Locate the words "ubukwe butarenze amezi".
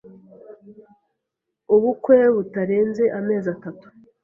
1.75-3.47